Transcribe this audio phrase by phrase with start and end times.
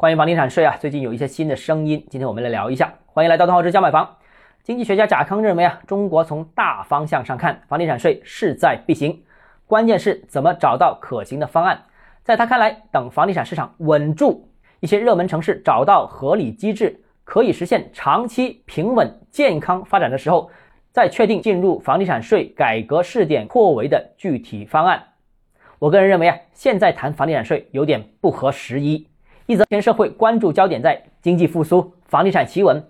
[0.00, 2.90] 关于房地产税啊，最近有一些新的声音，今天我们来聊一下。
[3.04, 4.16] 欢迎来到东浩之家买房。
[4.62, 9.22] 经济学家贾康认为啊，中国从大方向上看，房地产税势在必行，
[9.66, 11.82] 关键是怎么找到可行的方案。
[12.24, 14.48] 在他看来，等房地产市场稳住，
[14.80, 20.50] 一些热门城市找到合理机制，可以实现长期平稳健康发展的时候，
[20.92, 25.02] 再确定进入房地产税改革试点扩围的具体方案。
[25.78, 29.06] 我个人认为啊，现在谈房地产税有点不合时宜。
[29.50, 32.80] 一则，全社会关注焦点在经济复苏、房地产企稳，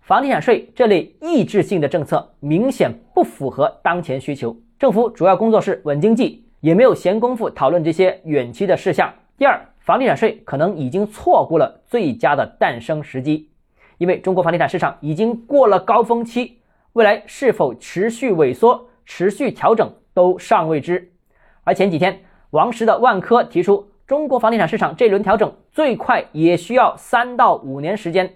[0.00, 4.56] 房地产税这类抑制性的政策明显不符合当前需求。
[4.78, 9.12] 政府主要工作是稳经济，也没有闲工夫讨论这些远期的事项。
[9.36, 13.50] 第二，房地产税可能已经错过了最佳的诞生时机，
[13.98, 16.58] 因为中国房地产市场已经过了高峰期，
[16.92, 21.10] 未来是否持续萎缩、持续调整都尚未知。
[21.64, 22.20] 而前几天，
[22.50, 23.88] 王石的万科提出。
[24.06, 28.30] 中国房地产市场这轮调整最快也需要三到五年时间，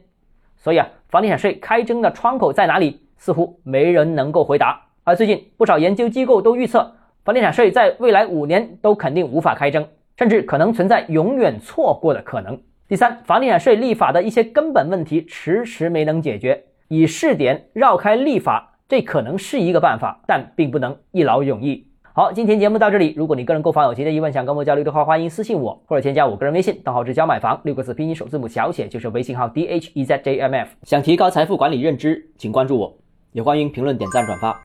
[0.56, 3.02] 所以啊，房地产税开征的窗口在哪里？
[3.18, 4.80] 似乎没人能够回答。
[5.04, 12.58] 而最近不少研究机构都预测，房地产税在未来五年都肯定无法开征，甚至可能存在永远错过的可能。
[12.88, 21.87] 第三，房地产税立法的一些根本问题迟迟没能解决，以试点绕开立法，这可能是一个办法，但并不能一劳永逸。
[22.18, 23.14] 好，今天节目到这里。
[23.16, 30.68] 如果你个人购房有其他疑问，想跟我交流的话，欢迎私信我或者添加我个人微信，账号是教买房六个字拼音首字母小写，就是微信号 d h e z j m f。
[30.82, 32.92] 想提高财富管理认知，请关注我，
[33.30, 34.60] 也欢迎评论、点赞、转发。